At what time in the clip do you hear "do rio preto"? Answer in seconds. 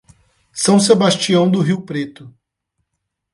1.47-2.33